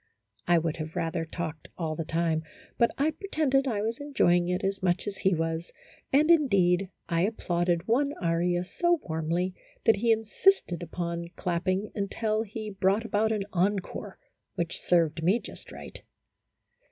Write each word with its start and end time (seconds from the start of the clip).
I 0.47 0.57
would 0.57 0.77
have 0.77 0.95
rather 0.95 1.25
talked 1.25 1.67
all 1.77 1.95
the 1.95 2.03
time, 2.03 2.41
but 2.79 2.89
I 2.97 3.11
pretended 3.11 3.67
I 3.67 3.83
was 3.83 3.99
enjoying 3.99 4.49
it 4.49 4.63
as 4.63 4.81
much 4.81 5.05
as 5.05 5.17
he 5.17 5.35
was, 5.35 5.71
and, 6.11 6.31
indeed, 6.31 6.89
I 7.07 7.21
applauded 7.21 7.87
one 7.87 8.13
aria 8.19 8.63
so 8.63 8.99
warmly 9.03 9.53
that 9.85 9.97
he 9.97 10.11
insisted 10.11 10.81
upon 10.81 11.27
clapping 11.35 11.91
until 11.93 12.41
he 12.41 12.71
brought 12.71 13.05
about 13.05 13.31
an 13.31 13.43
encore 13.53 14.17
which 14.55 14.81
served 14.81 15.21
me 15.21 15.37
just 15.39 15.71
right. 15.71 16.01